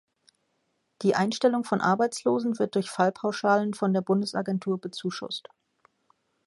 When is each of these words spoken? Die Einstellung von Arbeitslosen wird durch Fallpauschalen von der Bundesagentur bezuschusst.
Die 1.03 1.13
Einstellung 1.13 1.63
von 1.63 1.79
Arbeitslosen 1.79 2.57
wird 2.57 2.73
durch 2.73 2.89
Fallpauschalen 2.89 3.75
von 3.75 3.93
der 3.93 4.01
Bundesagentur 4.01 4.81
bezuschusst. 4.81 5.47